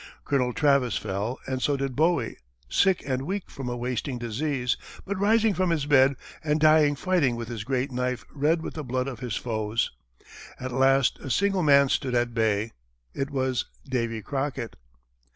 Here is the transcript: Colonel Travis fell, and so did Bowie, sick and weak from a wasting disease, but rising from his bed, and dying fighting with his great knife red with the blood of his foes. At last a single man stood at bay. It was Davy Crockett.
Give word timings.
Colonel 0.25 0.51
Travis 0.51 0.97
fell, 0.97 1.37
and 1.45 1.61
so 1.61 1.77
did 1.77 1.95
Bowie, 1.95 2.37
sick 2.67 3.03
and 3.05 3.21
weak 3.21 3.51
from 3.51 3.69
a 3.69 3.77
wasting 3.77 4.17
disease, 4.17 4.75
but 5.05 5.15
rising 5.19 5.53
from 5.53 5.69
his 5.69 5.85
bed, 5.85 6.15
and 6.43 6.59
dying 6.59 6.95
fighting 6.95 7.35
with 7.35 7.49
his 7.49 7.63
great 7.63 7.91
knife 7.91 8.25
red 8.33 8.63
with 8.63 8.73
the 8.73 8.83
blood 8.83 9.07
of 9.07 9.19
his 9.19 9.35
foes. 9.35 9.91
At 10.59 10.71
last 10.71 11.19
a 11.19 11.29
single 11.29 11.61
man 11.61 11.87
stood 11.87 12.15
at 12.15 12.33
bay. 12.33 12.71
It 13.13 13.29
was 13.29 13.65
Davy 13.87 14.23
Crockett. 14.23 14.75